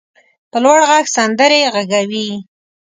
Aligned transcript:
په 0.51 0.57
لوړ 0.63 0.79
غږ 0.89 1.05
سندرې 1.15 1.59
غږوي. 1.73 2.29